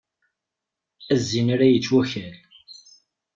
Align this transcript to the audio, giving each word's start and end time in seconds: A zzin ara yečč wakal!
A 1.13 1.15
zzin 1.21 1.47
ara 1.53 1.65
yečč 1.69 1.87
wakal! 1.93 2.35